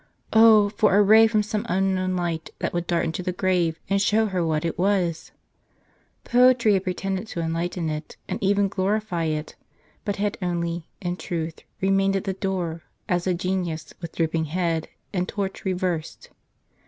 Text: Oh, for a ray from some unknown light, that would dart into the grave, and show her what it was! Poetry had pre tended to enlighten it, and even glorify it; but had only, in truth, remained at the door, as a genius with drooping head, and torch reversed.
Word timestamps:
Oh, 0.33 0.69
for 0.69 0.97
a 0.97 1.03
ray 1.03 1.27
from 1.27 1.43
some 1.43 1.63
unknown 1.69 2.15
light, 2.15 2.49
that 2.57 2.73
would 2.73 2.87
dart 2.87 3.05
into 3.05 3.21
the 3.21 3.31
grave, 3.31 3.79
and 3.87 4.01
show 4.01 4.25
her 4.25 4.43
what 4.43 4.65
it 4.65 4.79
was! 4.79 5.31
Poetry 6.23 6.73
had 6.73 6.85
pre 6.85 6.95
tended 6.95 7.27
to 7.27 7.39
enlighten 7.39 7.87
it, 7.87 8.17
and 8.27 8.41
even 8.41 8.67
glorify 8.67 9.25
it; 9.25 9.55
but 10.03 10.15
had 10.15 10.39
only, 10.41 10.87
in 11.01 11.17
truth, 11.17 11.59
remained 11.81 12.15
at 12.15 12.23
the 12.23 12.33
door, 12.33 12.81
as 13.07 13.27
a 13.27 13.35
genius 13.35 13.93
with 14.01 14.15
drooping 14.15 14.45
head, 14.45 14.89
and 15.13 15.29
torch 15.29 15.65
reversed. 15.65 16.31